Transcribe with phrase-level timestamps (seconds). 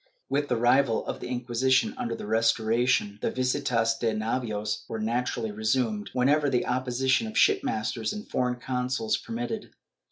[0.01, 4.97] ^ With the revival of the Inquisition under the Restoration, the visitas de navios were
[4.97, 9.73] naturally resumed, whenever the oppo sition of shipmasters and foreign consuls permitted.